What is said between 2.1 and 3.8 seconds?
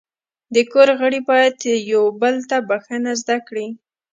بل ته بخښنه زده کړي.